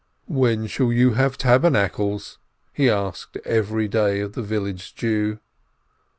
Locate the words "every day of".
3.45-4.33